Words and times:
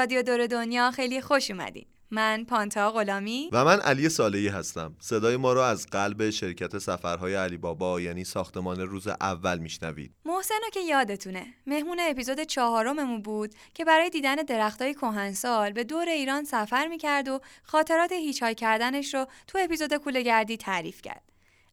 رادیو 0.00 0.22
دور 0.22 0.46
دنیا 0.46 0.90
خیلی 0.90 1.20
خوش 1.20 1.50
اومدین. 1.50 1.86
من 2.10 2.44
پانتا 2.44 2.90
غلامی. 2.90 3.48
و 3.52 3.64
من 3.64 3.80
علی 3.80 4.08
صالحی 4.08 4.48
هستم. 4.48 4.96
صدای 5.00 5.36
ما 5.36 5.52
رو 5.52 5.60
از 5.60 5.86
قلب 5.86 6.30
شرکت 6.30 6.78
سفرهای 6.78 7.34
علی 7.34 7.56
بابا 7.56 8.00
یعنی 8.00 8.24
ساختمان 8.24 8.80
روز 8.80 9.08
اول 9.08 9.58
میشنوید. 9.58 10.14
محسن 10.24 10.60
که 10.72 10.80
یادتونه. 10.80 11.46
مهمون 11.66 12.00
اپیزود 12.00 12.40
چهارممون 12.40 13.22
بود 13.22 13.54
که 13.74 13.84
برای 13.84 14.10
دیدن 14.10 14.34
درختای 14.34 14.94
کهنسال 14.94 15.72
به 15.72 15.84
دور 15.84 16.08
ایران 16.08 16.44
سفر 16.44 16.86
می‌کرد 16.86 17.28
و 17.28 17.40
خاطرات 17.62 18.12
هیچای 18.12 18.54
کردنش 18.54 19.14
رو 19.14 19.26
تو 19.46 19.58
اپیزود 19.62 19.94
کولهگردی 19.94 20.56
تعریف 20.56 21.02
کرد. 21.02 21.29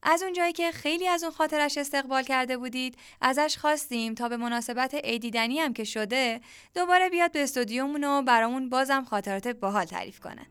از 0.09 0.23
اونجایی 0.23 0.53
که 0.53 0.72
خیلی 0.72 1.08
از 1.08 1.23
اون 1.23 1.31
خاطرش 1.31 1.77
استقبال 1.77 2.23
کرده 2.23 2.58
بودید 2.58 2.95
ازش 3.22 3.58
خواستیم 3.58 4.14
تا 4.14 4.30
به 4.30 4.38
مناسبت 4.38 4.94
ایدیدنی 5.03 5.59
هم 5.59 5.73
که 5.73 5.83
شده 5.83 6.41
دوباره 6.75 7.09
بیاد 7.09 7.31
به 7.31 7.44
استودیومون 7.44 8.03
و 8.03 8.22
برامون 8.22 8.69
بازم 8.69 9.03
خاطرات 9.03 9.47
باحال 9.47 9.86
تعریف 9.86 10.19
کنه. 10.19 10.47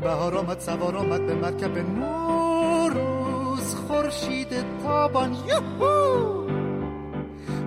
بهار 0.00 0.36
آمد 0.36 0.60
سوار 0.60 0.96
آمد 0.96 1.26
به 1.26 1.34
مرکب 1.34 1.78
نوروز 1.78 3.74
خورشید 3.74 4.82
تابان 4.82 5.34
یوهو! 5.34 6.46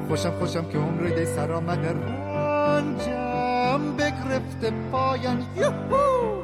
خوشم 0.08 0.40
خوشم 0.40 0.70
که 0.70 0.78
عمر 0.78 1.04
دی 1.04 1.26
سر 1.26 1.52
آمد 1.52 1.86
رنجم 1.86 3.96
بگرفته 3.98 4.74
پایان 4.92 5.46
یوهو! 5.58 6.39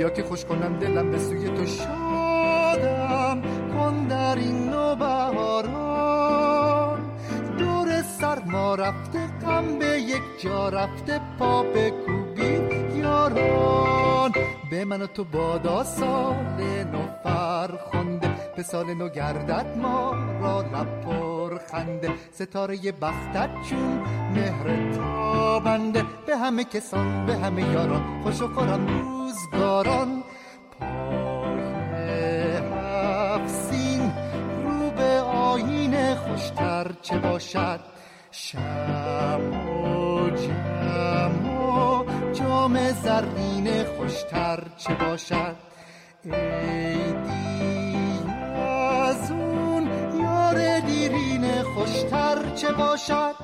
بیا 0.00 0.10
که 0.10 0.22
خوش 0.22 0.44
کنم 0.44 0.78
دلم 0.78 1.10
به 1.10 1.18
سوی 1.18 1.48
تو 1.48 1.66
شادم 1.66 3.42
کن 3.74 4.06
در 4.06 4.36
این 4.36 4.70
بهاران. 4.98 6.20
دور 7.58 8.02
سرما 8.02 8.74
رفته 8.74 9.26
غم 9.26 9.78
به 9.78 9.86
یک 9.86 10.22
جا 10.42 10.68
رفته 10.68 11.20
پا 11.38 11.64
کوبی 12.06 12.60
یاران. 12.98 14.32
به 14.70 14.84
من 14.84 15.02
و 15.02 15.06
تو 15.06 15.24
بادا 15.24 15.84
سال 15.84 16.84
نو 16.92 17.02
فرخنده 17.24 18.30
به 18.56 18.62
سال 18.62 18.94
نو 18.94 19.08
گردد 19.08 19.66
ما 19.82 20.14
را 20.40 20.60
لب 20.60 21.00
پر 21.00 21.29
خنده 21.72 22.10
ستاره 22.32 22.76
بختت 22.92 23.50
چون 23.70 24.02
مهر 24.34 24.92
تابنده. 24.92 26.04
به 26.26 26.36
همه 26.36 26.64
کسان 26.64 27.26
به 27.26 27.36
همه 27.36 27.62
یاران 27.62 28.22
خوش 28.22 28.42
و 28.42 28.54
خورم 28.54 28.86
روزگاران. 28.86 30.22
پای 30.80 32.10
هفسین 32.72 34.12
رو 34.64 34.90
به 34.90 35.20
آین 35.20 36.14
خوشتر 36.14 36.92
چه 37.02 37.18
باشد؟ 37.18 37.80
شم 38.30 39.40
و 39.68 40.30
جم 40.30 41.48
و 41.48 42.04
جام 42.32 42.92
زرین 42.92 43.84
خوشتر 43.84 44.62
چه 44.76 44.94
باشد؟ 44.94 45.56
ای 46.24 47.12
خوشتر 51.74 52.54
چه 52.54 52.72
باشد؟ 52.72 53.34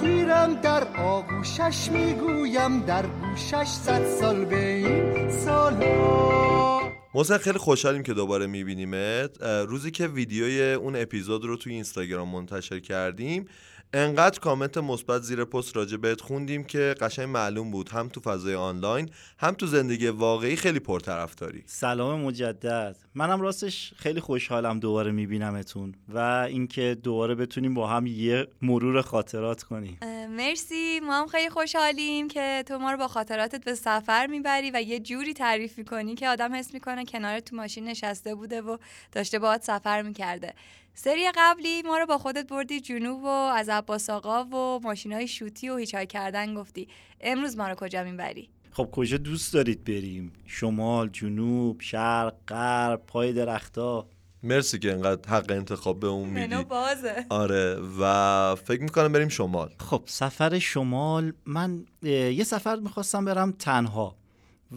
گیرم 0.00 0.54
در 0.54 0.84
آغوشش 0.96 1.90
می‌گویم 1.90 2.80
در 2.80 3.06
گوشش 3.06 3.68
صد 3.68 4.04
سال 4.06 4.44
به 4.44 4.68
این 4.74 5.30
سالا 5.30 6.80
محسن 7.14 7.38
خیلی 7.38 7.58
خوشحالیم 7.58 8.02
که 8.02 8.14
دوباره 8.14 8.46
میبینیمت. 8.46 9.42
روزی 9.42 9.90
که 9.90 10.06
ویدیوی 10.06 10.72
اون 10.72 10.96
اپیزود 10.96 11.44
رو 11.44 11.56
توی 11.56 11.72
اینستاگرام 11.72 12.28
منتشر 12.28 12.80
کردیم 12.80 13.48
انقدر 13.92 14.38
کامنت 14.38 14.78
مثبت 14.78 15.22
زیر 15.22 15.44
پست 15.44 15.76
راجع 15.76 15.96
بهت 15.96 16.20
خوندیم 16.20 16.64
که 16.64 16.94
قشنگ 17.00 17.28
معلوم 17.28 17.70
بود. 17.70 17.88
هم 17.88 18.08
تو 18.08 18.20
فضای 18.20 18.54
آنلاین 18.54 19.10
هم 19.38 19.54
تو 19.54 19.66
زندگی 19.66 20.08
واقعی 20.08 20.56
خیلی 20.56 20.80
پرطرفداری. 20.80 21.62
سلام 21.66 22.20
مجدد. 22.20 22.96
منم 23.14 23.40
راستش 23.40 23.92
خیلی 23.96 24.20
خوشحالم 24.20 24.80
دوباره 24.80 25.10
میبینمتون 25.10 25.94
و 26.08 26.18
اینکه 26.18 26.96
دوباره 27.02 27.34
بتونیم 27.34 27.74
با 27.74 27.86
هم 27.86 28.06
یه 28.06 28.46
مرور 28.62 29.02
خاطرات 29.02 29.62
کنیم. 29.62 29.98
مرسی. 30.30 31.00
ما 31.00 31.20
هم 31.20 31.26
خیلی 31.26 31.50
خوشحالیم 31.50 32.28
که 32.28 32.64
تو 32.66 32.78
ما 32.78 32.92
رو 32.92 32.98
با 32.98 33.08
خاطراتت 33.08 33.64
به 33.64 33.74
سفر 33.74 34.26
می‌بری 34.26 34.70
و 34.74 34.82
یه 34.82 35.00
جوری 35.00 35.34
تعریف 35.34 35.78
می‌کنی 35.78 36.14
که 36.14 36.28
آدم 36.28 36.54
حس 36.54 36.74
می‌کنه 36.74 37.04
کنار 37.04 37.40
تو 37.40 37.56
ماشین 37.56 37.84
نشسته 37.84 38.34
بوده 38.34 38.62
و 38.62 38.76
داشته 39.12 39.38
باهات 39.38 39.64
سفر 39.64 40.02
می‌کرده. 40.02 40.54
سری 41.00 41.32
قبلی 41.36 41.82
ما 41.82 41.98
رو 41.98 42.06
با 42.06 42.18
خودت 42.18 42.48
بردی 42.48 42.80
جنوب 42.80 43.22
و 43.22 43.26
از 43.26 43.68
عباس 43.68 44.10
آقا 44.10 44.44
و 44.44 44.80
ماشین 44.82 45.12
های 45.12 45.28
شوتی 45.28 45.68
و 45.68 45.76
هیچای 45.76 46.06
کردن 46.06 46.54
گفتی. 46.54 46.88
امروز 47.20 47.56
ما 47.56 47.68
رو 47.68 47.74
کجا 47.74 48.04
می‌بری؟ 48.04 48.50
خب 48.70 48.88
کجا 48.92 49.16
دوست 49.16 49.54
دارید 49.54 49.84
بریم؟ 49.84 50.32
شمال 50.46 51.08
جنوب 51.08 51.80
شرق 51.80 52.34
غرب 52.48 53.02
پای 53.06 53.32
درختا 53.32 54.08
مرسی 54.42 54.78
که 54.78 54.92
انقدر 54.92 55.30
حق 55.30 55.52
انتخاب 55.52 56.00
به 56.00 56.06
اون 56.06 56.28
میدی. 56.28 56.64
بازه. 56.64 57.26
آره 57.28 57.76
و 58.00 58.54
فکر 58.54 58.82
می‌کنم 58.82 59.12
بریم 59.12 59.28
شمال. 59.28 59.74
خب 59.80 60.02
سفر 60.06 60.58
شمال 60.58 61.32
من 61.46 61.84
یه 62.02 62.44
سفر 62.44 62.76
می‌خواستم 62.76 63.24
برم 63.24 63.52
تنها 63.52 64.16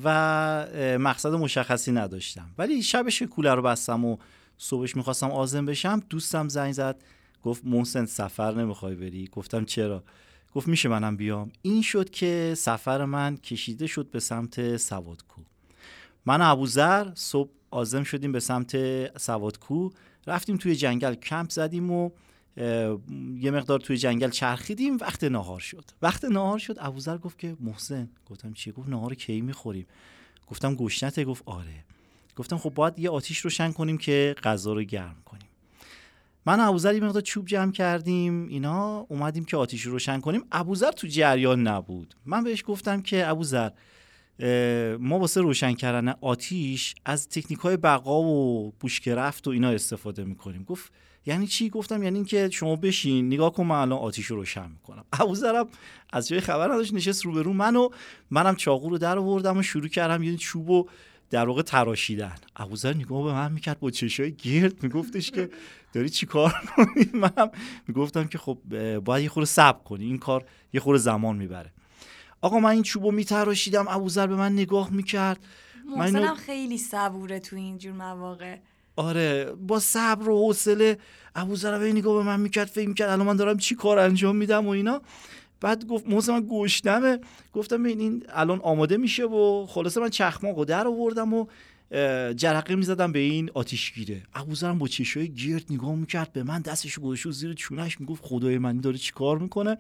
و 0.04 0.08
مقصد 1.00 1.32
مشخصی 1.32 1.92
نداشتم. 1.92 2.50
ولی 2.58 2.84
شبش 2.84 3.22
کوله 3.22 3.54
رو 3.54 3.62
بستم 3.62 4.06
و 4.06 4.18
صبحش 4.64 4.96
می‌خواستم 4.96 5.32
آزم 5.32 5.66
بشم 5.66 6.02
دوستم 6.10 6.50
زنگ 6.50 6.72
زد 6.72 7.04
گفت 7.44 7.66
محسن 7.66 8.06
سفر 8.06 8.54
نمی‌خوای 8.54 8.96
بری؟ 8.96 9.30
گفتم 9.32 9.66
چرا؟ 9.66 10.04
گفت 10.56 10.68
میشه 10.68 10.90
منم 10.90 11.18
بیام. 11.18 11.52
این 11.62 11.82
شد 11.82 12.10
که 12.10 12.54
سفر 12.58 13.06
من 13.06 13.38
کشیده 13.38 13.88
شد 13.88 14.12
به 14.12 14.20
سمت 14.20 14.78
سوادکو. 14.78 15.42
من 16.26 16.42
ابوذر 16.42 17.12
صبح 17.16 17.50
آزم 17.72 18.04
شدیم 18.04 18.32
به 18.32 18.40
سمت 18.40 18.78
سوادکو. 19.18 19.90
رفتیم 20.28 20.58
توی 20.58 20.76
جنگل 20.76 21.14
کمپ 21.14 21.50
زدیم 21.50 21.92
و 21.92 22.10
یه 23.38 23.52
مقدار 23.52 23.80
توی 23.80 23.98
جنگل 23.98 24.30
چرخیدیم 24.30 24.98
وقت 24.98 25.24
نهار 25.24 25.60
شد. 25.60 25.86
وقت 26.02 26.26
نهار 26.26 26.60
شد 26.60 26.76
ابوذر 26.80 27.18
گفت 27.18 27.40
که 27.40 27.58
محسن 27.60 28.10
گفتم 28.26 28.54
چی 28.54 28.72
گفت 28.72 28.90
نهار 28.90 29.16
کی 29.16 29.42
می‌خوریم؟ 29.42 29.88
گفتم 30.48 30.76
گوشنته 30.76 31.26
گفت 31.26 31.44
آره. 31.46 31.86
گفتم 32.36 32.58
خب 32.58 32.70
باید 32.70 33.00
یه 33.00 33.10
آتیش 33.10 33.40
روشن 33.40 33.72
کنیم 33.72 33.98
که 33.98 34.36
غذا 34.44 34.74
رو 34.74 34.84
گرم 34.84 35.16
کنیم. 35.26 35.48
من 36.46 36.60
ابوذر 36.60 36.94
یه 36.94 37.04
مقدار 37.04 37.22
چوب 37.22 37.46
جمع 37.46 37.72
کردیم 37.72 38.48
اینا 38.48 39.06
اومدیم 39.10 39.46
که 39.46 39.58
آتیش 39.58 39.82
رو 39.82 39.92
روشن 39.92 40.20
کنیم. 40.20 40.44
ابوذر 40.52 40.92
تو 40.92 41.08
جریان 41.08 41.68
نبود. 41.68 42.16
من 42.26 42.44
بهش 42.44 42.64
گفتم 42.68 43.02
که 43.02 43.28
ابوذر 43.28 43.70
ما 45.00 45.20
واسه 45.20 45.42
روشن 45.42 45.74
کردن 45.74 46.14
آتیش 46.22 46.96
از 47.06 47.30
تکنیک 47.30 47.60
های 47.60 47.78
بقا 47.78 48.22
و 48.22 48.72
بوشکرفت 48.80 49.48
و 49.48 49.52
اینا 49.52 49.70
استفاده 49.70 50.24
می‌کنیم. 50.24 50.64
گفت 50.64 50.92
یعنی 51.26 51.48
چی؟ 51.48 51.70
گفتم 51.70 52.04
یعنی 52.04 52.16
اینکه 52.16 52.50
شما 52.50 52.76
بشین 52.76 53.28
نگاه 53.28 53.54
کن 53.54 53.64
من 53.64 53.76
الان 53.76 54.00
آتیش 54.00 54.26
رو 54.26 54.36
روشن 54.36 54.72
می‌کنم. 54.72 55.06
ابوذرم 55.20 55.68
از 56.14 56.28
جای 56.28 56.40
خبر 56.40 56.72
نداشت 56.72 56.94
نشست 56.94 57.26
روبرو 57.26 57.54
منو. 57.54 57.90
منم 58.30 58.56
چاقو 58.56 58.90
رو 58.90 58.98
در 58.98 59.18
آوردم 59.18 59.58
و 59.58 59.64
شروع 59.64 59.88
کردم 59.88 60.24
یه 60.24 60.38
چوب 60.38 60.90
در 61.32 61.46
واقع 61.46 61.62
تراشیدن. 61.62 62.36
ابوذر 62.56 62.94
نگاه 62.94 63.24
به 63.24 63.34
من 63.34 63.52
می‌کرد 63.52 63.80
با 63.80 63.92
چشای 63.92 64.32
گرد 64.32 64.84
میگفتش 64.84 65.32
که 65.32 65.50
داری 65.94 66.10
چی 66.10 66.26
کار 66.26 66.54
کنی 66.76 67.06
منم 67.24 67.52
می‌گفتم 67.88 68.28
که 68.28 68.38
خب 68.38 68.58
باید 69.00 69.24
یه 69.24 69.30
خورده 69.30 69.50
صبر 69.50 69.84
کنی. 69.84 70.06
این 70.06 70.18
کار 70.18 70.46
یه 70.74 70.80
خورده 70.80 71.00
زمان 71.00 71.36
می‌بره. 71.36 71.72
آقا 72.42 72.60
من 72.60 72.70
این 72.70 72.84
چوبو 72.84 73.12
میتراشیدم. 73.12 73.86
ابوذر 73.88 74.28
به 74.28 74.36
من 74.36 74.54
نگاه 74.54 74.94
می‌کرد. 74.94 75.40
محسنم 75.98 76.36
خیلی 76.36 76.78
صبوره 76.78 77.40
تو 77.40 77.56
اینجور 77.56 77.94
مواقع. 77.94 78.58
آره 78.96 79.54
با 79.68 79.80
صبر 79.80 80.30
و 80.30 80.48
حوصله 80.48 80.98
ابوذر 81.36 81.80
به 81.80 81.94
نگاه 81.94 82.14
به 82.14 82.24
من 82.24 82.40
می‌کرد 82.40 82.68
فکر 82.68 82.88
می‌کرد 82.88 83.10
الان 83.10 83.28
من 83.28 83.36
دارم 83.36 83.58
چی 83.58 83.76
کار 83.76 84.00
انجام 84.00 84.36
میدم 84.36 84.68
و 84.68 84.70
اینا. 84.70 85.02
بعد 85.62 85.88
گفت 85.88 86.08
موسم 86.08 86.34
من 86.34 86.48
گشتمه 86.50 87.20
گفتم 87.54 87.84
این 87.84 88.24
الان 88.30 88.60
آماده 88.60 88.98
میشه 88.98 89.26
و 89.26 89.66
خلاصه 89.66 90.02
من 90.02 90.10
چخماقو 90.10 90.66
در 90.66 90.88
آوردم 90.88 91.34
و 91.34 91.46
جرقه 92.34 92.76
می‌زدم 92.76 93.12
به 93.12 93.20
این 93.20 93.50
آتیشگیره 93.54 94.22
ابوذرم 94.34 94.78
با 94.78 94.88
چشای 94.88 95.30
گرد 95.34 95.66
نگاه 95.70 95.96
می‌کرد 95.96 96.34
به 96.34 96.44
من 96.44 96.62
دستش 96.62 97.00
گذاشت 97.00 97.32
زیر 97.32 97.54
چونش 97.54 98.00
می‌گفت 98.00 98.26
خدای 98.26 98.58
من 98.58 98.78
داره 98.78 98.98
چیکار 98.98 99.38
می‌کنه؟ 99.38 99.78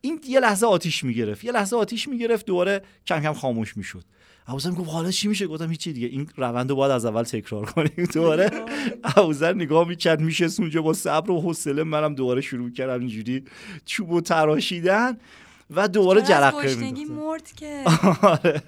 این 0.00 0.20
یه 0.28 0.40
لحظه 0.40 0.66
آتیش 0.66 1.04
می‌گرفت. 1.04 1.44
یه 1.44 1.52
لحظه 1.52 1.76
آتیش 1.76 2.08
می‌گرفت 2.08 2.46
دوباره 2.46 2.82
کم 3.06 3.20
کم 3.20 3.32
خاموش 3.32 3.76
می‌شد. 3.76 4.04
ابوذر 4.46 4.70
گفت 4.70 4.90
حالا 4.90 5.10
چی 5.10 5.28
میشه؟ 5.28 5.46
گفتم 5.46 5.70
هیچی 5.70 5.92
دیگه. 5.92 6.06
این 6.06 6.28
روند 6.36 6.70
رو 6.70 6.76
باید 6.76 6.92
از 6.92 7.04
اول 7.04 7.22
تکرار 7.22 7.64
کنیم. 7.64 8.08
دوباره 8.14 8.50
ابوذر 9.04 9.54
نگاه 9.54 9.88
می‌کرد 9.88 10.20
میشه 10.20 10.48
اونجا 10.58 10.82
با 10.82 10.92
صبر 10.92 11.30
و 11.30 11.40
حوصله 11.40 11.82
منم 11.84 12.14
دوباره 12.14 12.40
شروع 12.40 12.70
کردم 12.70 13.00
اینجوری 13.00 13.44
چوب 13.84 14.10
و 14.10 14.20
تراشیدن 14.20 15.16
و 15.70 15.88
دوباره 15.88 16.22
جرقه 16.22 17.04
مرد 17.10 17.52
که. 17.52 17.84
آره. 18.22 18.62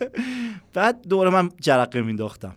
بعد 0.74 1.08
دوباره 1.08 1.30
من 1.30 1.50
جرقه 1.60 2.02
مینداختم 2.02 2.56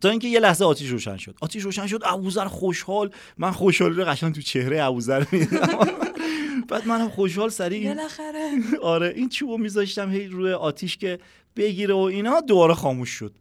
تا 0.00 0.08
اینکه 0.08 0.28
یه 0.28 0.40
لحظه 0.40 0.64
آتیش 0.64 0.90
روشن 0.90 1.16
شد. 1.16 1.36
آتیش 1.40 1.62
روشن 1.62 1.86
شد. 1.86 2.00
ابوذر 2.04 2.44
خوشحال. 2.44 3.10
من 3.38 3.50
خوشحالی 3.50 3.94
رو 3.94 4.04
قشنگ 4.04 4.34
تو 4.34 4.42
چهره 4.42 4.82
ابوذر 4.82 5.24
می‌دیدم. 5.32 5.68
بعد 6.68 6.86
منم 6.86 7.08
خوشحال 7.08 7.48
سریع 7.48 7.94
بالاخره. 7.94 8.50
آره 8.82 9.12
این 9.16 9.28
چوبو 9.28 9.58
میذاشتم 9.58 10.10
هی 10.10 10.26
روی 10.26 10.52
آتیش 10.52 10.96
که 10.96 11.18
بگیره 11.58 11.94
و 11.94 11.98
اینا 11.98 12.40
دوباره 12.40 12.74
خاموش 12.74 13.10
شد. 13.10 13.32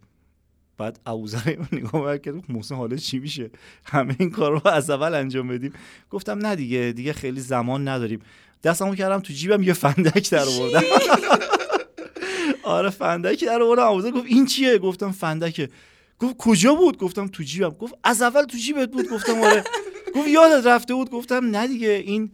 بعد 0.77 0.99
ابوذر 1.05 1.55
نگاه 1.71 2.17
کرد 2.17 2.51
محسن 2.51 2.75
حالا 2.75 2.95
چی 2.95 3.19
میشه؟ 3.19 3.49
همه 3.85 4.15
این 4.19 4.29
کار 4.29 4.51
رو 4.51 4.67
از 4.67 4.89
اول 4.89 5.13
انجام 5.13 5.47
بدیم. 5.47 5.73
گفتم 6.09 6.37
نه 6.37 6.55
دیگه 6.55 6.93
دیگه 6.95 7.13
خیلی 7.13 7.39
زمان 7.39 7.87
نداریم. 7.87 8.19
دستمو 8.63 8.95
کردم 8.95 9.19
تو 9.19 9.33
جیبم 9.33 9.63
یه 9.63 9.73
فندک 9.73 10.31
در 10.31 10.45
آوردم. 10.45 10.83
آره 12.63 12.89
فندک 12.89 13.45
در 13.45 13.61
آوردم. 13.61 13.83
ابوذر 13.83 14.11
گفت 14.11 14.25
این 14.25 14.45
چیه؟ 14.45 14.77
گفتم 14.77 15.11
فندکه. 15.11 15.69
گفت 16.19 16.37
کجا 16.37 16.73
بود؟ 16.73 16.97
گفتم 16.97 17.27
تو 17.27 17.43
جیبم. 17.43 17.69
گفت 17.69 17.93
از 18.03 18.21
اول 18.21 18.43
تو 18.43 18.57
جیبت 18.57 18.91
بود. 18.91 19.09
گفتم 19.09 19.41
آره. 19.41 19.63
گفت 20.15 20.27
یادت 20.27 20.65
رفته 20.65 20.93
بود. 20.93 21.09
گفتم 21.09 21.45
نه 21.45 21.67
دیگه 21.67 21.89
این 21.89 22.31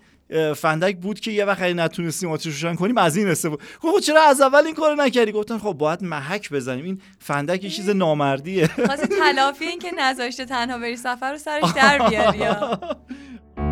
فندک 0.55 0.97
بود 0.97 1.19
که 1.19 1.31
یه 1.31 1.45
وقت 1.45 1.61
اگه 1.61 1.73
نتونستیم 1.73 2.31
آتیش 2.31 2.53
روشن 2.53 2.75
کنیم 2.75 2.97
از 2.97 3.17
این 3.17 3.27
استفاده 3.27 3.63
خب 3.81 3.99
چرا 3.99 4.23
از 4.23 4.41
اول 4.41 4.65
این 4.65 4.75
کارو 4.75 4.95
نکردی؟ 4.95 5.31
گفتم 5.31 5.57
خب 5.57 5.73
باید 5.73 6.03
محک 6.03 6.49
بزنیم. 6.49 6.85
این 6.85 7.01
فندک 7.19 7.63
یه 7.63 7.69
چیز 7.69 7.89
نامردیه. 7.89 8.67
خواستی 8.67 9.07
تلافی 9.07 9.65
این 9.65 9.79
که 9.79 9.91
نذاشته 9.97 10.45
تنها 10.45 10.77
بری 10.77 10.97
سفر 10.97 11.31
رو 11.31 11.37
سرش 11.37 11.71
در 11.75 12.09
بیاری 12.09 12.43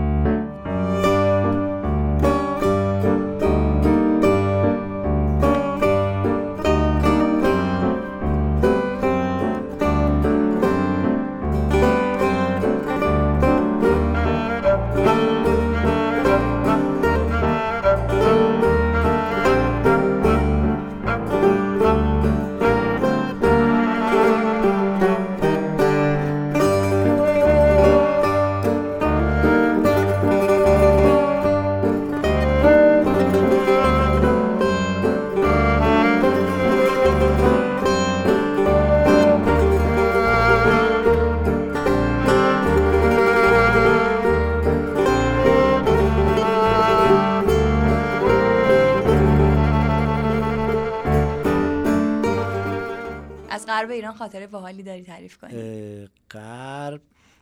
غرب 53.71 53.89
ایران 53.89 54.13
خاطره 54.13 54.47
باحالی 54.47 54.83
داری 54.83 55.01
تعریف 55.03 55.37
کنی؟ 55.37 56.07
غرب. 56.31 57.01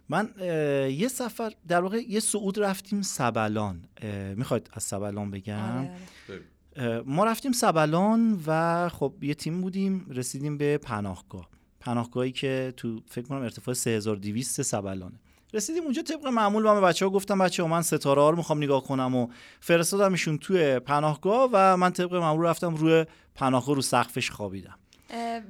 من 0.09 0.29
یه 0.91 1.07
سفر 1.07 1.53
در 1.67 1.81
واقع 1.81 1.97
یه 1.97 2.19
صعود 2.19 2.59
رفتیم 2.59 3.01
سبلان. 3.01 3.81
می‌خواید 4.35 4.69
از 4.73 4.83
سبلان 4.83 5.31
بگم؟ 5.31 5.77
آره، 5.77 5.91
آره. 6.77 7.01
ما 7.05 7.25
رفتیم 7.25 7.51
سبلان 7.51 8.43
و 8.47 8.89
خب 8.89 9.13
یه 9.21 9.33
تیم 9.33 9.61
بودیم 9.61 10.05
رسیدیم 10.09 10.57
به 10.57 10.77
پناهگاه. 10.77 11.49
پناهگاهی 11.79 12.31
که 12.31 12.73
تو 12.77 13.01
فکر 13.07 13.25
کنم 13.25 13.41
ارتفاع 13.41 13.73
3200 13.73 14.61
سبلانه. 14.61 15.19
رسیدیم 15.53 15.83
اونجا 15.83 16.01
طبق 16.01 16.27
معمول 16.27 16.63
من 16.63 16.73
به 16.73 16.81
بچه 16.81 17.05
ها 17.05 17.11
گفتم 17.11 17.39
بچه 17.39 17.63
ها 17.63 17.69
من 17.69 17.81
ستاره 17.81 18.21
ها 18.21 18.29
رو 18.29 18.37
می‌خوام 18.37 18.63
نگاه 18.63 18.83
کنم 18.83 19.15
و 19.15 19.27
فرستادمشون 19.59 20.37
توی 20.37 20.79
پناهگاه. 20.79 21.49
و 21.53 21.77
من 21.77 21.91
طبق 21.91 22.15
معمول 22.15 22.45
رفتم 22.45 22.75
روی 22.75 23.05
پناهگاه 23.35 23.75
رو 23.75 23.81
سقفش 23.81 24.31
خوابیدم. 24.31 24.78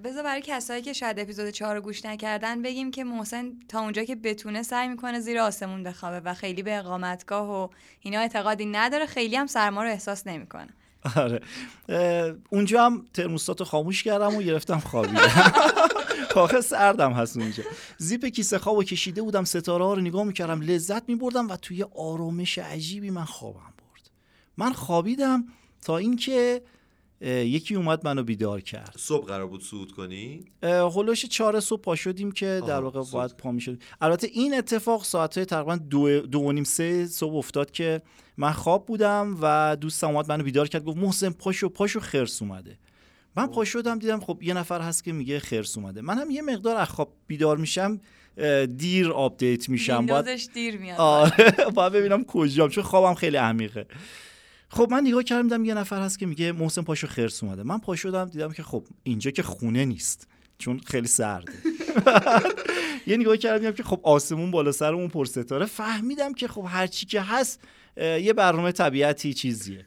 بذار 0.03 0.23
برای 0.23 0.41
کسایی 0.45 0.81
که 0.81 0.93
شاید 0.93 1.19
اپیزود 1.19 1.49
4 1.49 1.75
رو 1.75 1.81
گوش 1.81 2.05
نکردن 2.05 2.61
بگیم 2.61 2.91
که 2.91 3.03
محسن 3.03 3.51
تا 3.67 3.79
اونجا 3.79 4.03
که 4.03 4.15
بتونه 4.15 4.63
سعی 4.63 4.87
می‌کنه 4.87 5.19
زیر 5.19 5.39
آسمون 5.39 5.83
بخوابه 5.83 6.19
و 6.19 6.33
خیلی 6.33 6.63
به 6.63 6.77
اقامتگاه 6.77 7.49
و 7.49 7.67
اینا 7.99 8.19
اعتقادی 8.19 8.65
نداره 8.65 9.05
خیلی 9.05 9.35
هم 9.35 9.47
سرما 9.47 9.83
رو 9.83 9.89
احساس 9.89 10.27
نمی‌کنه. 10.27 10.69
آره. 11.15 11.41
اونجا 12.49 12.85
هم 12.85 13.05
ترموستات 13.13 13.63
خاموش 13.63 14.03
کردم 14.03 14.35
و 14.35 14.41
گرفتم 14.41 14.79
خوابیدم. 14.79 15.53
آخه 16.35 16.61
سردم 16.61 17.13
هست 17.13 17.37
اونجا. 17.37 17.63
زیپ 17.97 18.25
کیسه 18.25 18.59
خواب 18.59 18.77
و 18.77 18.83
کشیده 18.83 19.21
بودم 19.21 19.43
ستاره 19.43 19.85
ها 19.85 19.93
رو 19.93 20.01
نگاه 20.01 20.23
می‌کردم 20.23 20.61
لذت 20.61 21.09
میبردم 21.09 21.49
و 21.49 21.55
توی 21.55 21.83
آرامش 21.83 22.57
عجیبی 22.57 23.09
من 23.09 23.25
خوابم 23.25 23.73
برد. 23.77 24.09
من 24.57 24.73
خوابیدم 24.73 25.45
تا 25.81 25.97
اینکه 25.97 26.61
یکی 27.21 27.75
اومد 27.75 28.05
منو 28.05 28.23
بیدار 28.23 28.61
کرد. 28.61 28.95
صبح 28.97 29.25
قرار 29.25 29.47
بود 29.47 29.63
صعود 29.63 29.91
کنی؟ 29.91 30.45
هلوش 30.63 31.25
چهار 31.25 31.59
صبح 31.59 31.81
پا 31.81 31.95
شدیم 31.95 32.31
که 32.31 32.61
در 32.67 32.81
واقع. 32.81 33.03
باید 33.11 33.31
پا 33.37 33.51
می‌شد. 33.51 33.81
البته 34.01 34.27
این 34.27 34.57
اتفاق 34.57 35.03
ساعت 35.03 35.39
تقریبا 35.39 35.75
دو, 35.75 36.19
دو 36.19 36.39
و 36.39 36.51
نیم 36.51 36.63
سه 36.63 37.07
صبح 37.07 37.35
افتاد 37.35 37.71
که 37.71 38.01
من 38.37 38.51
خواب 38.51 38.85
بودم 38.85 39.37
و 39.41 39.77
دوستم 39.81 40.07
اومد 40.07 40.31
منو 40.31 40.43
بیدار 40.43 40.67
کرد 40.67 40.83
گفت 40.83 40.97
محسن 40.97 41.29
پاشو 41.29 41.69
پاشو 41.69 41.99
خرس 41.99 42.41
اومده. 42.41 42.77
من 43.35 43.47
پا 43.47 43.65
شدم 43.65 43.99
دیدم 43.99 44.19
خب 44.19 44.39
یه 44.41 44.53
نفر 44.53 44.81
هست 44.81 45.03
که 45.03 45.11
میگه 45.11 45.39
خرس 45.39 45.77
اومده. 45.77 46.01
من 46.01 46.17
هم 46.17 46.31
یه 46.31 46.41
مقدار 46.41 46.75
از 46.75 46.87
خواب 46.87 47.13
بیدار 47.27 47.57
میشم 47.57 48.01
دیر 48.77 49.11
update 49.11 49.69
میشم. 49.69 50.05
باید 50.05 50.53
دیر 50.53 50.77
میاد. 50.77 50.99
آره 50.99 51.55
باید 51.75 51.93
ببینم 51.93 52.23
کجام 52.23 52.69
چون 52.69 52.83
خوابم 52.83 53.13
خیلی 53.13 53.37
عمیقه. 53.37 53.85
خب 54.69 54.87
من 54.91 55.01
نگاه 55.01 55.23
کردم 55.23 55.65
یه 55.65 55.73
نفر 55.73 56.01
هست 56.01 56.19
که 56.19 56.25
میگه 56.25 56.51
محسن 56.51 56.81
پاشو 56.81 57.07
خرس 57.07 57.43
اومده. 57.43 57.63
من 57.63 57.77
پا 57.77 57.95
شدم 57.95 58.25
دیدم 58.25 58.51
که 58.51 58.63
خب 58.63 58.83
اینجا 59.03 59.31
که 59.31 59.43
خونه 59.43 59.85
نیست 59.85 60.27
چون 60.57 60.79
خیلی 60.85 61.07
سرده. 61.07 61.51
یه 63.07 63.17
نگاه 63.17 63.37
کردم 63.37 63.71
که 63.71 63.83
خب 63.83 63.99
آسمون 64.03 64.51
بالا 64.51 64.71
سرمون 64.71 65.07
پر 65.07 65.25
ستاره. 65.25 65.65
فهمیدم 65.65 66.33
که 66.33 66.47
خب 66.47 66.65
هر 66.67 66.87
چی 66.87 67.05
که 67.05 67.21
هست 67.21 67.59
یه 67.97 68.33
برنامه 68.33 68.71
طبیعتی 68.71 69.33
چیزیه. 69.33 69.85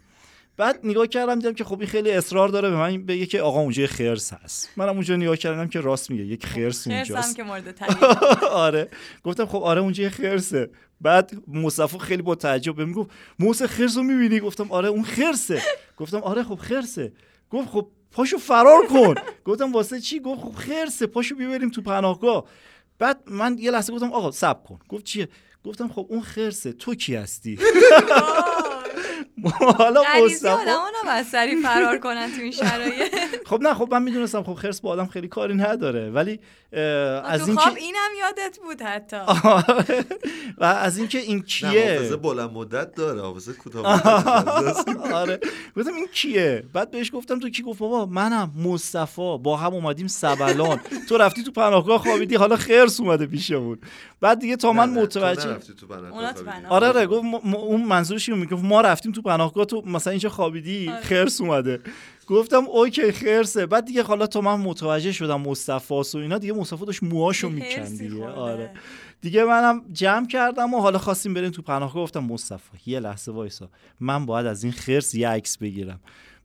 بعد 0.57 0.81
نگاه 0.85 1.07
کردم 1.07 1.35
دیدم 1.35 1.53
که 1.55 1.65
خب 1.65 1.79
این 1.81 1.89
خیلی 1.89 2.11
اصرار 2.11 2.49
داره 2.49 2.71
به 2.71 2.77
من 2.77 3.07
بگه 3.07 3.27
که 3.27 3.41
آقا 3.43 3.61
اونجا 3.61 3.87
خرس 3.87 4.33
هست. 4.33 4.71
منم 4.77 4.89
اونجا 4.89 5.17
نگاه 5.17 5.37
کردم 5.37 5.69
که 5.69 5.81
راست 5.81 6.11
میگه 6.11 6.25
یک 6.25 6.47
خرس 6.47 6.57
خرس 6.59 6.87
اونجاست. 6.87 7.37
که 7.37 7.43
مورد 7.43 7.79
آره. 8.51 8.89
گفتم 9.25 9.47
خب 9.47 9.63
آره 9.63 9.81
اونجا 9.81 10.11
خرسه. 10.11 10.71
بعد 11.01 11.33
مصطفی 11.49 11.99
خیلی 11.99 12.23
با 12.23 12.35
تعجب 12.35 12.77
بهم 12.77 12.93
گفت 12.93 13.11
موسی 13.39 13.67
خرس 13.67 13.97
رو 13.97 14.03
می‌بینی؟ 14.03 14.41
گفتم 14.41 14.73
آره 14.73 14.89
اون 14.89 15.03
خرسه. 15.03 15.63
گفتم 15.97 16.19
آره 16.19 16.43
خب 16.43 16.55
خرسه. 16.55 17.13
گفت 17.51 17.69
خب 17.69 17.89
پاشو 18.11 18.39
فرار 18.39 18.87
کن. 18.87 19.15
گفتم 19.45 19.73
واسه 19.73 20.01
چی؟ 20.01 20.21
گفت 20.21 20.41
خب 20.41 20.53
خرسه 20.53 21.07
پاشو 21.07 21.35
بیبریم 21.37 21.71
تو 21.71 21.83
پناهگاه. 21.83 22.45
بعد 22.99 23.21
من 23.27 23.57
یه 23.59 23.71
لحظه 23.71 23.93
گفتم 23.93 24.13
آقا 24.13 24.31
صبر 24.31 24.63
کن. 24.63 24.79
گفت 24.89 25.05
چیه؟ 25.05 25.29
گفتم 25.65 25.89
خب 25.89 26.07
اون 26.11 26.23
خرسه 26.23 26.73
تو 26.73 26.95
کی 26.95 27.15
هستی؟ 27.15 27.59
حالا 29.79 30.03
مصطفی 30.25 30.49
آدم 30.49 30.79
نباید 31.03 31.27
سریع 31.27 31.63
فرار 31.63 31.99
کنن 31.99 32.31
تو 32.37 32.43
این 32.43 32.53
شرایط. 32.53 33.15
خب 33.51 33.63
نه 33.63 33.75
خب 33.75 33.89
من 33.91 34.03
می‌دونستم 34.03 34.43
خب 34.43 34.55
خرس 34.55 34.81
با 34.81 34.91
آدم 34.91 35.07
خیلی 35.07 35.29
کاری 35.29 35.55
نداره. 35.55 36.11
ولی 36.11 36.41
اه، 36.73 36.83
از 37.33 37.49
اینکه 37.49 37.63
خواب 37.63 37.77
اینم 37.77 38.11
یادت 38.21 38.59
بود 38.65 38.83
حتی. 38.83 39.17
و 40.59 40.65
از 40.65 40.99
اینکه 40.99 41.19
این 41.19 41.37
نه 41.37 41.43
کیه؟ 41.43 41.97
حافظه 41.99 42.17
بلند 42.17 42.51
مدت 42.51 42.95
داره 42.95 43.21
حافظه 43.21 43.53
کوتاه. 43.53 44.03
آره. 45.15 45.41
گفتم 45.77 45.95
این 45.95 46.07
کیه؟ 46.13 46.65
بعد 46.73 46.91
بهش 46.91 47.11
گفتم 47.15 47.39
تو 47.39 47.51
کی؟ 47.51 47.63
گفت 47.63 47.79
بابا 47.79 48.07
منم 48.07 48.53
مصطفی. 48.65 49.39
با 49.43 49.57
هم 49.57 49.75
اومدیم 49.75 50.07
سبلان. 50.07 50.81
تو 51.09 51.19
رفتی 51.19 51.43
تو 51.43 51.51
پناهگاه 51.53 51.99
خوابیدی 51.99 52.35
حالا 52.35 52.57
خرس 52.57 53.01
اومده 53.01 53.27
پیشمون. 53.27 53.79
بعد 54.21 54.39
دیگه 54.39 54.57
تا 54.57 54.73
من 54.73 54.91
متوجه. 54.91 55.57
آره 56.69 56.87
آره 56.89 57.07
گفت 57.07 57.25
اون 57.45 57.85
منظورش 57.85 58.29
اینو 58.29 58.41
می‌گفت 58.41 58.65
ما 58.65 58.81
رفتیم 58.81 59.13
تو 59.13 59.23
پناهگاه 59.33 59.65
تو 59.65 59.83
مثلا 59.87 60.11
اینجا 60.11 60.29
خوابیدی 60.29 60.89
آره. 60.89 61.01
خرس 61.01 61.41
اومده. 61.41 61.81
گفتم 62.27 62.65
اوکی 62.65 63.13
خرسه. 63.13 63.67
بعد 63.67 63.85
دیگه 63.85 64.03
حالا 64.03 64.27
تا 64.27 64.41
من 64.41 64.55
متوجه 64.55 65.13
شدم 65.13 65.41
مصطفی 65.41 65.95
و 65.95 66.17
اینا 66.17 66.39
دیگه 66.39 66.53
مصطفی 66.53 66.87
داشت 66.87 67.03
موهاشو 67.03 67.49
می‌کند 67.49 67.99
دیگه. 67.99 68.27
آره. 68.27 68.71
دیگه 69.21 69.45
منم 69.45 69.83
جمع 69.93 70.27
کردم 70.27 70.75
و 70.75 70.81
حالا 70.81 70.99
خواستیم 70.99 71.35
بریم 71.35 71.51
تو 71.51 71.63
پناهگاه. 71.63 72.03
گفتم 72.03 72.25
مصطفی 72.25 72.79
یه 72.87 73.01
لحظه 73.01 73.33
وایسا. 73.33 73.69
من 74.01 74.27
باید 74.27 74.47
از 74.47 74.65
این 74.65 74.73
خرس 74.73 75.15
یه 75.15 75.29
عکس 75.29 75.59
بگیرم. 75.59 76.01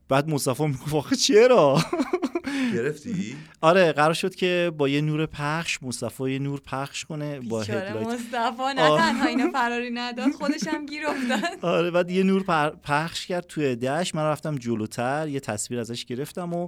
بعد 0.10 0.29
مصطفی 0.29 0.65
می‌گفت 0.65 0.94
آخه 0.94 1.15
چرا؟ 1.15 1.77
گرفتی؟ 2.74 3.36
آره 3.62 3.92
قرار 3.92 4.13
شد 4.13 4.36
که 4.36 4.72
با 4.77 4.89
یه 4.89 5.01
نور 5.01 5.25
پخش 5.25 5.84
مصطفی 5.84 6.32
یه 6.32 6.39
نور 6.39 6.60
پخش 6.60 7.06
کنه 7.06 7.39
با 7.39 7.62
هدلایت 7.62 8.08
مصطفی 8.08 8.74
نه 8.75 8.82
آه. 8.82 9.00
تنها 9.00 9.25
اینو 9.25 9.51
فراری 9.51 9.92
نداد 9.92 10.32
خودش 10.32 10.68
هم 10.68 10.86
گیر 10.86 11.08
افتاد. 11.08 11.66
آره 11.72 11.92
بعد 11.92 12.12
یه 12.12 12.24
نور 12.24 12.44
پخش 12.84 13.27
کرد 13.27 13.48
توی 13.48 13.75
دشت. 13.75 14.16
من 14.16 14.24
رفتم 14.24 14.56
جلوتر 14.56 15.27
یه 15.27 15.39
تصویر 15.39 15.80
ازش 15.80 16.06
گرفتم 16.06 16.54
و 16.54 16.68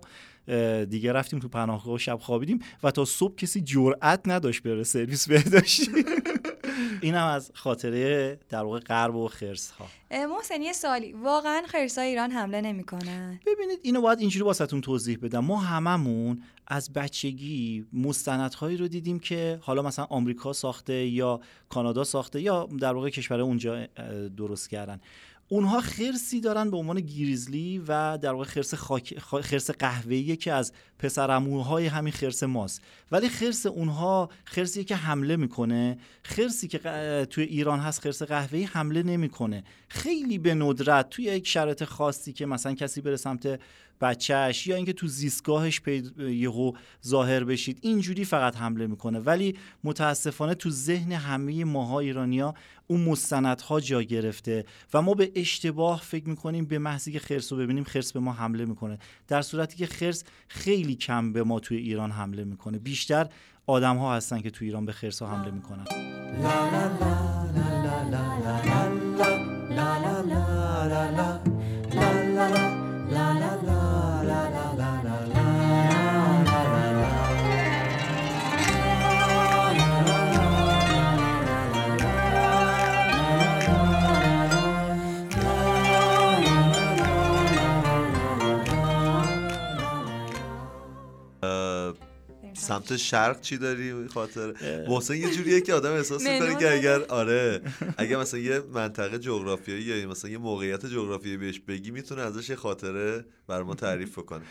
دیگه 0.85 1.13
رفتیم 1.13 1.39
تو 1.39 1.47
پناهگاه 1.47 1.93
و 1.93 1.97
شب 1.97 2.19
خوابیدیم 2.21 2.59
و 2.83 2.91
تا 2.91 3.05
صبح 3.05 3.35
کسی 3.35 3.61
جرئت 3.61 4.21
نداشت 4.25 4.63
بره 4.63 4.83
سرویس 4.83 5.27
بهداشتی. 5.27 5.91
اینم 7.01 7.27
از 7.27 7.51
خاطره 7.53 8.39
در 8.49 8.63
واقع 8.63 8.79
غرب 8.79 9.15
و 9.15 9.27
خرس 9.27 9.71
ها 9.71 9.87
محسن 10.11 10.61
یه 10.61 10.73
سالی 10.73 11.13
واقعا 11.13 11.61
خرسای 11.67 12.07
ایران 12.07 12.31
حمله 12.31 12.61
نمی‌کنن؟ 12.61 13.39
ببینید 13.45 13.79
اینو 13.83 14.01
باید 14.01 14.19
اینجوری 14.19 14.45
واسهتون 14.45 14.81
توضیح 14.81 15.17
بدم. 15.21 15.39
ما 15.39 15.57
هممون 15.57 16.43
از 16.67 16.93
بچگی 16.93 17.85
مستندهایی 17.93 18.77
رو 18.77 18.87
دیدیم 18.87 19.19
که 19.19 19.59
حالا 19.61 19.81
مثلا 19.81 20.05
آمریکا 20.05 20.53
ساخته 20.53 20.93
یا 20.93 21.39
کانادا 21.69 22.03
ساخته 22.03 22.41
یا 22.41 22.69
در 22.79 22.93
واقع 22.93 23.09
کشور 23.09 23.41
اونجا 23.41 23.85
درست 24.37 24.69
کردن. 24.69 25.01
اونها 25.51 25.81
خرسی 25.81 26.41
دارن 26.41 26.71
به 26.71 26.77
عنوان 26.77 26.99
گریزلی 26.99 27.83
و 27.87 28.17
در 28.17 28.31
واقع 28.31 28.43
خرس 28.43 28.73
خاک... 28.73 29.19
خرس 29.19 29.71
قهوه‌ایه 29.71 30.35
که 30.35 30.53
از 30.53 30.73
پسرعموهای 30.99 31.85
همین 31.87 32.13
خرس 32.13 32.43
ماست. 32.43 32.81
ولی 33.11 33.29
خرس 33.29 33.65
اونها 33.65 34.29
خرسی 34.45 34.83
که 34.83 34.95
حمله 34.95 35.35
می‌کنه. 35.35 35.97
خرسی 36.23 36.67
که 36.67 36.79
توی 37.29 37.43
ایران 37.43 37.79
هست 37.79 38.01
خرس 38.01 38.23
قهوه‌ای 38.23 38.63
حمله 38.63 39.03
نمی‌کنه. 39.03 39.63
خیلی 39.87 40.37
به 40.37 40.53
ندرت 40.55 41.09
توی 41.09 41.25
یک 41.25 41.47
شرایط 41.47 41.83
خاصی 41.83 42.33
که 42.33 42.45
مثلا 42.45 42.73
کسی 42.73 43.01
بره 43.01 43.15
سمت 43.15 43.59
بچهش 44.01 44.67
یا 44.67 44.75
اینکه 44.75 44.93
تو 44.93 45.07
زیستگاهش 45.07 45.81
یهو 46.17 46.71
ظاهر 47.07 47.43
بشید 47.43 47.79
اینجوری 47.81 48.25
فقط 48.25 48.57
حمله 48.57 48.87
می‌کنه. 48.87 49.19
ولی 49.19 49.57
متاسفانه 49.83 50.53
تو 50.53 50.69
ذهن 50.69 51.11
همه 51.11 51.65
ماها 51.65 51.99
ایرانیا 51.99 52.53
اون 52.87 53.01
مستندها 53.01 53.79
جا 53.79 54.01
گرفته 54.01 54.65
و 54.93 55.01
ما 55.01 55.13
به 55.13 55.31
اشتباه 55.35 56.01
فکر 56.01 56.29
می‌کنیم 56.29 56.65
به 56.65 56.79
محضی 56.79 57.11
که 57.11 57.19
خرس 57.19 57.51
رو 57.51 57.57
ببینیم 57.57 57.83
خرس 57.83 58.13
به 58.13 58.19
ما 58.19 58.33
حمله 58.33 58.65
می‌کنه. 58.65 58.99
در 59.27 59.41
صورتی 59.41 59.77
که 59.77 59.85
خرس 59.85 60.23
خیلی 60.47 60.95
کم 60.95 61.33
به 61.33 61.43
ما 61.43 61.59
توی 61.59 61.77
ایران 61.77 62.11
حمله 62.11 62.43
می‌کنه. 62.43 62.79
بیشتر 62.79 63.29
آدم 63.67 63.97
ها 63.97 64.15
هستن 64.15 64.41
که 64.41 64.49
توی 64.49 64.67
ایران 64.67 64.85
به 64.85 64.91
خرس 64.91 65.21
ها 65.21 65.27
حمله 65.27 65.51
می‌کنن. 65.51 65.85
سمت 92.89 92.99
شرق 92.99 93.41
چی 93.41 93.57
داری 93.57 94.07
خاطر؟ 94.07 94.53
محسن 94.87 95.15
یه 95.15 95.31
جوریه 95.31 95.61
که 95.61 95.73
آدم 95.73 95.93
احساس 95.93 96.27
می‌کنه 96.27 96.55
که 96.55 96.73
اگر 96.73 97.03
آره. 97.03 97.61
اگر 97.97 98.17
مثلا 98.17 98.39
یه 98.39 98.61
منطقه 98.73 99.19
جغرافیایی 99.19 99.83
یا 99.83 100.09
مثلا 100.09 100.31
یه 100.31 100.37
موقعیت 100.37 100.85
جغرافیایی 100.85 101.37
بهش 101.37 101.59
بگی 101.59 101.91
می‌تونه 101.91 102.21
ازش 102.21 102.49
یه 102.49 102.55
خاطره 102.55 103.25
بر 103.47 103.63
ما 103.63 103.75
تعریف 103.75 104.15
کنه 104.15 104.41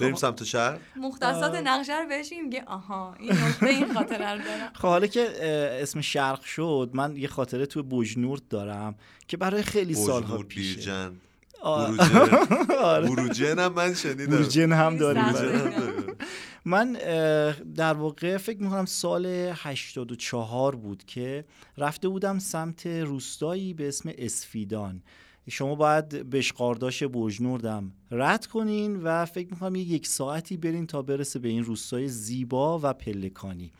بریم 0.00 0.14
خب. 0.14 0.20
سمت 0.20 0.44
شهر. 0.44 0.78
مختصات 0.96 1.54
نقشه 1.54 2.00
رو 2.00 2.08
بهش 2.08 2.32
میگه 2.44 2.64
آها 2.66 3.14
این 3.18 3.32
نقطه 3.32 3.66
این 3.66 3.94
خاطره 3.94 4.32
رو 4.32 4.38
دارم. 4.38 4.70
خب 4.74 4.88
حالا 4.88 5.06
که 5.06 5.28
اسم 5.82 6.00
شرق 6.00 6.40
شد 6.40 6.90
من 6.92 7.16
یه 7.16 7.28
خاطره 7.28 7.66
تو 7.66 7.82
بوجنورد 7.82 8.48
دارم 8.48 8.94
که 9.28 9.36
برای 9.36 9.62
خیلی 9.62 9.94
سالها 9.94 10.38
پیشه. 10.38 11.10
بروجن 13.02 13.58
هم 13.64 13.72
من 13.72 13.94
شنیدم. 13.94 14.26
بروجن 14.26 14.72
هم 14.72 14.96
داریم. 14.96 15.24
من 16.68 16.92
در 17.74 17.94
واقع 17.94 18.36
فکر 18.36 18.62
می‌کنم 18.62 18.84
سال 18.84 19.26
84 19.26 20.76
بود 20.76 21.04
که 21.04 21.44
رفته 21.78 22.08
بودم 22.08 22.38
سمت 22.38 22.86
روستایی 22.86 23.74
به 23.74 23.88
اسم 23.88 24.12
اسفیدان. 24.18 25.02
شما 25.50 25.74
باید 25.74 26.08
بشقارداش 26.08 27.02
بوجنوردم 27.02 27.92
رد 28.10 28.46
کنین 28.46 28.96
و 28.96 29.24
فکر 29.24 29.48
می‌کنم 29.50 29.74
یک 29.74 30.06
ساعتی 30.06 30.56
برین 30.56 30.86
تا 30.86 31.02
برسه 31.02 31.38
به 31.38 31.48
این 31.48 31.64
روستای 31.64 32.08
زیبا 32.08 32.80
و 32.82 32.92
پلکانی. 32.92 33.72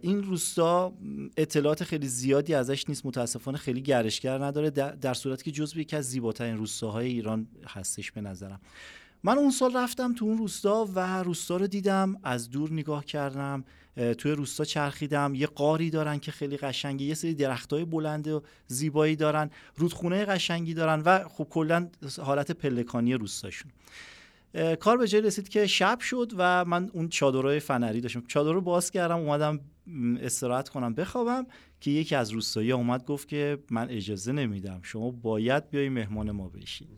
این 0.00 0.22
روستا 0.22 0.92
اطلاعات 1.36 1.84
خیلی 1.84 2.06
زیادی 2.06 2.54
ازش 2.54 2.88
نیست 2.88 3.06
متاسفانه 3.06 3.58
خیلی 3.58 3.82
گرشگر 3.82 4.44
نداره 4.44 4.70
در 4.70 5.14
صورتی 5.14 5.44
که 5.44 5.50
جزو 5.50 5.80
یکی 5.80 5.96
از 5.96 6.04
زیباترین 6.04 6.56
روستاهای 6.56 7.06
ایران 7.06 7.46
هستش 7.66 8.12
به 8.12 8.20
نظرم. 8.20 8.60
من 9.24 9.38
اون 9.38 9.50
سال 9.50 9.76
رفتم 9.76 10.14
تو 10.14 10.24
اون 10.24 10.38
روستا 10.38 10.88
و 10.94 11.22
روستا 11.22 11.56
رو 11.56 11.66
دیدم 11.66 12.16
از 12.22 12.50
دور 12.50 12.72
نگاه 12.72 13.04
کردم 13.04 13.64
توی 14.18 14.32
روستا 14.32 14.64
چرخیدم 14.64 15.34
یه 15.34 15.46
قاری 15.46 15.90
دارن 15.90 16.18
که 16.18 16.32
خیلی 16.32 16.56
قشنگه 16.56 17.04
یه 17.04 17.14
سری 17.14 17.34
درختای 17.34 17.84
بلند 17.84 18.28
و 18.28 18.42
زیبایی 18.66 19.16
دارن 19.16 19.50
رودخونه 19.76 20.24
قشنگی 20.24 20.74
دارن 20.74 21.00
و 21.00 21.28
خب 21.28 21.46
کلا 21.50 21.88
حالت 22.22 22.50
پلکانی 22.50 23.14
روستاشون. 23.14 23.70
کار 24.80 24.96
به 24.98 25.08
جای 25.08 25.20
رسید 25.20 25.48
که 25.48 25.66
شب 25.66 26.00
شد 26.00 26.32
و 26.36 26.64
من 26.64 26.90
اون 26.92 27.08
چادرهای 27.08 27.60
فنری 27.60 28.00
داشتم. 28.00 28.22
چادر 28.28 28.52
رو 28.52 28.60
باز 28.60 28.90
کردم 28.90 29.18
اومدم 29.18 29.60
استراحت 30.20 30.68
کنم 30.68 30.94
بخوابم 30.94 31.46
که 31.80 31.90
یکی 31.90 32.14
از 32.14 32.30
روستایی 32.30 32.72
اومد 32.72 33.04
گفت 33.04 33.28
که 33.28 33.58
من 33.70 33.90
اجازه 33.90 34.32
نمیدم 34.32 34.80
شما 34.82 35.10
باید 35.10 35.70
بیای 35.70 35.88
مهمان 35.88 36.30
ما 36.30 36.48
بشی 36.48 36.88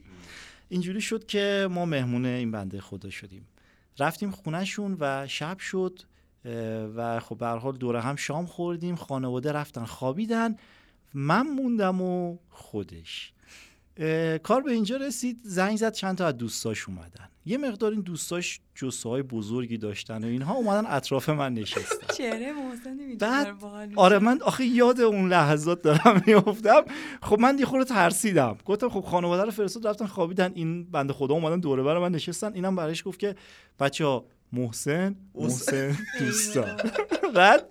اینجوری 0.69 1.01
شد 1.01 1.27
که 1.27 1.69
ما 1.71 1.85
مهمون 1.85 2.25
این 2.27 2.51
بنده 2.51 2.81
خدا 2.81 3.11
شدیم. 3.11 3.49
رفتیم 3.99 4.31
خونهشون 4.31 4.97
و 5.01 5.27
شب 5.27 5.59
شد 5.59 6.01
و 6.97 7.21
خب 7.21 7.39
به 7.39 7.47
حال 7.47 7.77
دوره 7.77 8.01
هم 8.01 8.17
شام 8.17 8.47
خوردیم 8.47 8.97
خانواده 8.97 9.53
رفتن 9.53 9.85
خوابیدن. 9.85 10.57
من 11.15 11.47
موندم 11.47 12.01
و 12.01 12.39
خودش. 12.51 13.34
کار 14.43 14.63
به 14.63 14.73
اینجا 14.73 14.97
رسید 14.97 15.41
زنگ 15.43 15.77
زد 15.77 15.93
چند 15.93 16.19
تا 16.19 16.27
از 16.27 16.37
دوستاش 16.37 16.89
اومدن. 16.89 17.29
یه 17.47 17.59
مقدار 17.59 17.93
این 17.93 18.01
دوستاش 18.01 18.61
جسه 18.75 19.09
های 19.09 19.23
بزرگی 19.23 19.79
داشتن 19.79 20.25
و 20.25 20.27
اینها 20.27 20.55
اومدن 20.55 20.87
اطراف 20.87 21.29
من 21.29 21.55
نشستن. 21.55 22.07
چهره 22.19 22.53
بعد 23.19 23.65
آره 23.97 24.19
من 24.19 24.43
آخه 24.43 24.65
یاد 24.65 25.01
اون 25.01 25.29
لحظات 25.29 25.83
دارم 25.83 26.23
میافتم. 26.27 26.83
خب 27.23 27.39
من 27.41 27.59
یه 27.59 27.67
خورده 27.67 27.85
ترسیدم. 27.85 28.59
گفتم 28.65 28.89
خب 28.89 29.01
خانواده 29.01 29.43
رو 29.43 29.51
فرستاد 29.51 29.87
رفتن 29.87 30.07
خوابیدن. 30.07 30.53
این 30.55 30.91
بنده 30.91 31.13
خدا 31.13 31.35
اومدن 31.35 31.61
دوره 31.61 31.83
بر 31.83 31.99
من 31.99 32.13
نشستن. 32.13 32.53
اینم 32.53 32.77
برایش 32.77 33.07
گفت 33.07 33.19
که 33.19 33.35
بچه 33.81 34.05
ها 34.05 34.25
محسن 34.53 35.17
محسن 35.35 35.99
دوستا 36.21 36.77
بعد 37.35 37.67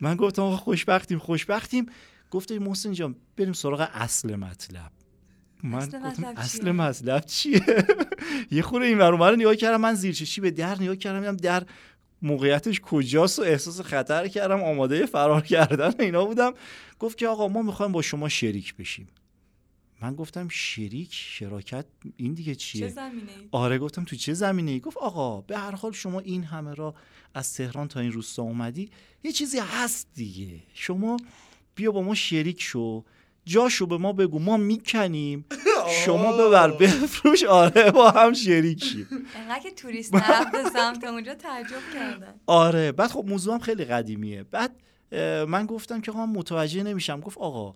من 0.00 0.16
گفتم 0.16 0.56
خوشبختیم 0.56 1.18
خوشبختیم. 1.18 1.86
گفت 2.30 2.52
محسن 2.52 2.92
جان 2.92 3.16
بریم 3.36 3.52
سراغ 3.52 3.88
اصل 3.92 4.36
مطلب. 4.36 5.03
من 5.64 5.78
گفتم 5.78 6.24
اصل 6.36 6.72
مطلب 6.72 7.24
چیه؟ 7.24 7.60
یه 8.50 8.62
خوره 8.62 8.86
این 8.86 8.98
ور 8.98 9.30
رو 9.30 9.36
نگاه 9.36 9.56
کردم 9.56 9.80
من 9.80 9.94
زیر 9.94 10.14
چی 10.14 10.40
به 10.40 10.50
در 10.50 10.82
نگاه 10.82 10.96
کردم 10.96 11.20
دیدم 11.20 11.36
در 11.36 11.66
موقعیتش 12.22 12.80
کجاست 12.80 13.38
و 13.38 13.42
احساس 13.42 13.80
خطر 13.80 14.28
کردم 14.28 14.62
آماده 14.62 15.06
فرار 15.06 15.40
کردن 15.40 15.92
اینا 15.98 16.24
بودم. 16.24 16.52
گفت 16.98 17.18
که 17.18 17.28
آقا 17.28 17.48
ما 17.48 17.62
می‌خوایم 17.62 17.92
با 17.92 18.02
شما 18.02 18.28
شریک 18.28 18.76
بشیم. 18.76 19.08
من 20.02 20.14
گفتم 20.14 20.48
شریک؟ 20.48 21.08
شراکت؟ 21.12 21.86
این 22.16 22.34
دیگه 22.34 22.54
چیه؟ 22.54 22.80
چه 22.80 22.88
زمینه 22.88 23.32
آره 23.50 23.78
گفتم 23.78 24.04
تو 24.04 24.16
چه 24.16 24.34
زمینه 24.34 24.70
ای 24.70 24.80
گفت 24.80 24.96
آقا 24.96 25.40
به 25.40 25.58
هر 25.58 25.70
حال 25.70 25.92
شما 25.92 26.20
این 26.20 26.44
همه 26.44 26.74
را 26.74 26.94
از 27.34 27.54
تهران 27.54 27.88
تا 27.88 28.00
این 28.00 28.12
روستا 28.12 28.42
اومدی 28.42 28.90
یه 29.22 29.32
چیزی 29.32 29.58
هست 29.58 30.08
دیگه. 30.14 30.60
شما 30.74 31.16
بیا 31.74 31.92
با 31.92 32.02
ما 32.02 32.14
شریک 32.14 32.62
شو. 32.62 33.04
جاشو 33.44 33.86
به 33.86 33.98
ما 33.98 34.12
بگو 34.12 34.38
ما 34.38 34.56
می‌کنیم. 34.56 35.44
شما 36.04 36.32
ببر 36.32 36.70
بفروش. 36.70 37.44
آره 37.44 37.90
با 37.90 38.10
هم 38.10 38.32
شریک 38.32 38.84
شیم 38.84 39.06
انقدر 39.36 39.58
که 39.62 39.70
توریست 39.70 40.12
به 40.12 40.22
سمت 40.72 41.04
اونجا 41.04 41.34
تعجب 41.34 41.80
کردن. 41.94 42.34
آره 42.46 42.92
بعد 42.92 43.10
خب 43.10 43.24
موضوع 43.28 43.54
هم 43.54 43.60
خیلی 43.60 43.84
قدیمیه. 43.84 44.42
بعد 44.42 44.76
من 45.48 45.66
گفتم 45.66 46.00
که 46.00 46.10
آقا 46.10 46.26
متوجه 46.26 46.82
نمیشم. 46.82 47.20
گفت 47.20 47.38
آقا 47.38 47.74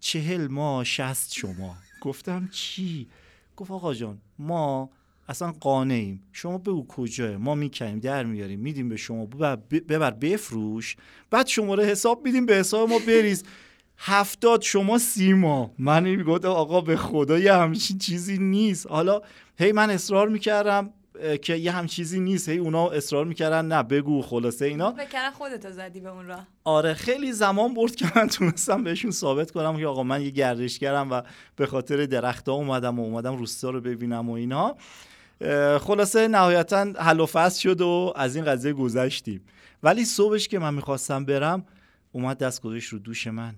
چهل 0.00 0.46
ما 0.46 0.84
شست 0.84 1.32
شما. 1.34 1.76
گفتم 2.00 2.48
چی؟ 2.52 3.08
گفت 3.56 3.70
آقا 3.70 3.94
جان 3.94 4.18
ما 4.38 4.90
اصلا 5.28 5.52
قانعیم 5.52 6.22
شما 6.32 6.58
بگو 6.58 6.86
کجاه 6.86 7.36
ما 7.36 7.54
می‌کنیم 7.54 7.98
در 7.98 8.24
میاریم. 8.24 8.60
میدیم 8.60 8.88
به 8.88 8.96
شما. 8.96 9.26
ببر 9.70 10.10
بفروش. 10.10 10.96
بعد 11.30 11.46
شماره 11.46 11.84
حساب 11.84 12.24
میدیم 12.24 12.46
به 12.46 12.54
حساب 12.54 12.88
ما 12.88 12.98
بریز. 12.98 13.44
هفتاد 14.04 14.62
شما 14.62 14.98
سی 14.98 15.32
ماه. 15.32 15.70
من 15.78 16.02
می‌گفتم 16.02 16.48
آقا 16.48 16.80
به 16.80 16.96
خدا 16.96 17.38
یه 17.38 17.54
همچین 17.54 17.98
چیزی 17.98 18.38
نیست. 18.38 18.86
حالا 18.86 19.20
هی 19.58 19.72
من 19.72 19.90
اصرار 19.90 20.28
می‌کردم 20.28 20.90
که 21.42 21.54
یه 21.54 21.72
هم 21.72 21.86
چیزی 21.86 22.20
نیست. 22.20 22.48
هی 22.48 22.58
اونا 22.58 22.88
اصرار 22.88 23.24
می‌کردن 23.24 23.64
نه 23.64 23.82
بگو 23.82 24.22
خلاصه 24.22 24.64
اینا. 24.64 24.90
بکردن 24.90 25.30
خودتو 25.30 25.70
زدی 25.70 26.00
به 26.00 26.08
اون 26.08 26.26
راه. 26.26 26.46
آره 26.64 26.94
خیلی 26.94 27.32
زمان 27.32 27.74
برد 27.74 27.96
که 27.96 28.12
من 28.16 28.28
تونستم 28.28 28.84
بهشون 28.84 29.10
ثابت 29.10 29.50
کنم 29.50 29.78
که 29.78 29.86
آقا 29.86 30.02
من 30.02 30.22
یه 30.22 30.30
گردشگرم 30.30 31.10
و 31.10 31.22
به 31.56 31.66
خاطر 31.66 32.06
درختها 32.06 32.54
اومدم 32.54 32.98
و 33.00 33.02
اومدم 33.02 33.36
روستا 33.36 33.70
رو 33.70 33.80
ببینم 33.80 34.30
و 34.30 34.32
اینا. 34.32 34.76
خلاصه 35.80 36.28
نهایتا 36.28 36.92
حل 36.98 37.20
و 37.20 37.26
فصل 37.26 37.60
شد 37.60 37.80
و 37.80 38.12
از 38.16 38.36
این 38.36 38.44
قضیه 38.44 38.72
گذشتیم. 38.72 39.40
ولی 39.82 40.04
صبحش 40.04 40.48
که 40.48 40.58
من 40.58 40.74
می‌خواستم 40.74 41.24
برم 41.24 41.64
اومد 42.12 42.38
دست 42.38 42.62
گذاشت 42.62 42.88
رو 42.88 42.98
دوش 42.98 43.26
من. 43.26 43.54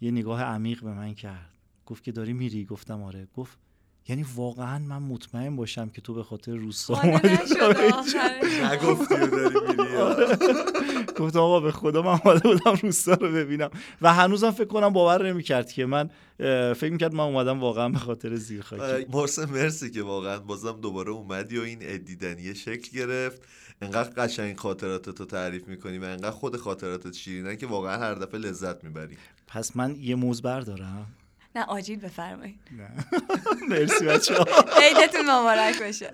یه 0.00 0.10
نگاه 0.10 0.42
عمیق 0.42 0.80
به 0.80 0.92
من 0.94 1.14
کرد. 1.14 1.50
گفت 1.86 2.04
که 2.04 2.12
داری 2.12 2.32
میری؟ 2.32 2.64
گفتم 2.64 3.02
آره. 3.02 3.28
گفت 3.36 3.58
یعنی 4.08 4.24
واقعا 4.34 4.78
من 4.78 4.98
مطمئن 4.98 5.56
باشم 5.56 5.88
که 5.88 6.00
تو 6.00 6.14
به 6.14 6.22
خاطر 6.22 6.54
روستا 6.54 7.00
اومدی. 7.02 7.28
نگفتی 8.72 9.14
داری 9.16 9.54
میری؟ 9.76 9.86
گفت 11.18 11.36
آقا 11.36 11.60
به 11.60 11.72
خدا 11.72 12.02
من 12.02 12.18
اومده 12.24 12.48
بودم 12.48 12.78
روستا 12.82 13.14
رو 13.14 13.32
ببینم. 13.32 13.70
و 14.02 14.14
هنوزم 14.14 14.50
فکر 14.50 14.64
کنم 14.64 14.88
باور 14.88 15.28
نمی‌کرد 15.28 15.72
که 15.72 15.86
من 15.86 16.10
فکر 16.74 16.90
می‌کرد 16.90 17.14
من 17.14 17.24
اومدم 17.24 17.60
واقعا 17.60 17.88
به 17.88 17.98
خاطر 17.98 18.34
زیرخاکی. 18.34 19.06
مرسه 19.12 19.46
مرسی 19.46 19.90
که 19.90 20.02
واقعا 20.02 20.38
بازم 20.38 20.80
دوباره 20.80 21.10
اومدی 21.10 21.58
و 21.58 21.62
این 21.62 21.78
ادیدنی 21.82 22.54
شکل 22.54 22.98
گرفت. 22.98 23.42
انقدر 23.82 24.10
قشنگ 24.24 24.56
خاطرات 24.56 25.10
تو 25.10 25.24
تعریف 25.24 25.68
می‌کنی 25.68 25.98
و 25.98 26.04
انقدر 26.04 26.30
خود 26.30 26.56
خاطراتت 26.56 27.12
شیرینه 27.12 27.56
که 27.56 27.66
واقعا 27.66 27.98
هر 27.98 28.14
دفعه 28.14 28.40
لذت 28.40 28.84
می‌بری. 28.84 29.16
پس 29.46 29.76
من 29.76 29.96
یه 30.00 30.14
موز 30.14 30.42
بردارم. 30.42 31.06
نه 31.56 31.64
آجیل 31.64 31.98
بفرمایید. 31.98 32.58
مرسی 33.70 34.04
بچه 34.04 34.34
ها 34.34 34.44
عیدتون 34.80 35.30
مبارک 35.30 35.82
باشه. 35.82 36.10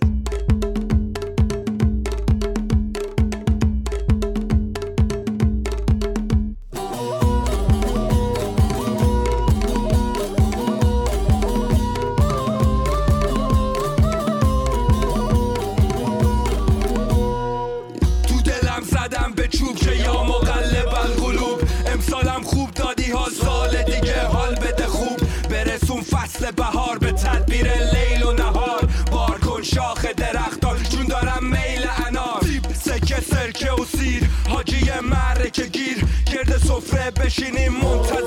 گرد 37.11 37.29
سفره 37.29 38.22